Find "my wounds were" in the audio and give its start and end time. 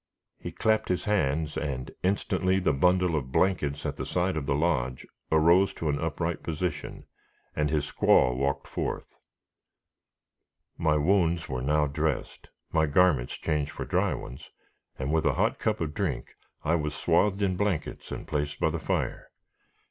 10.75-11.61